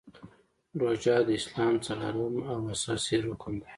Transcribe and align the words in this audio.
روژه 0.79 1.15
د 1.27 1.29
اسلام 1.39 1.75
څلورم 1.85 2.35
او 2.51 2.59
اساسې 2.73 3.15
رکن 3.27 3.53
دی. 3.61 3.69